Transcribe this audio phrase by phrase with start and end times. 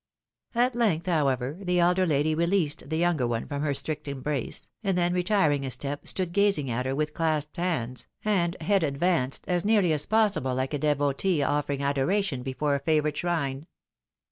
[0.55, 4.97] At length, however, the elder lady released the younger one from her strict embrace, and
[4.97, 9.63] then retiring a step, stood gazing at her with clasped hands, and head advanced, as
[9.63, 13.67] nearly as possible like a devotee offering adoration before a fevourite shrine.